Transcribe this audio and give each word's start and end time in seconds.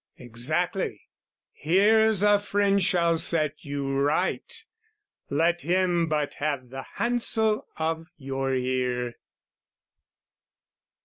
Exactly! 0.17 0.99
Here's 1.53 2.23
a 2.23 2.39
friend 2.39 2.81
shall 2.81 3.17
set 3.19 3.63
you 3.63 3.95
right, 3.99 4.51
Let 5.29 5.61
him 5.61 6.07
but 6.07 6.33
have 6.39 6.71
the 6.71 6.81
handsel 6.95 7.67
of 7.77 8.07
your 8.17 8.51
ear. 8.51 9.17